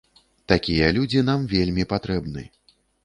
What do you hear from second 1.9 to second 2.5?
патрэбны.